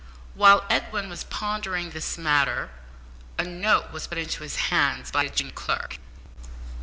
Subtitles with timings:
[0.33, 2.71] While Edwin was pondering this matter,
[3.37, 5.99] a note was put into his hands by a junior clerk.